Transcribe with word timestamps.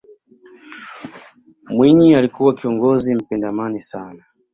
mwinyi 1.69 2.15
alikuwa 2.15 2.55
kiongozi 2.55 3.15
mpenda 3.15 3.49
amani 3.49 3.81
sana 3.81 4.23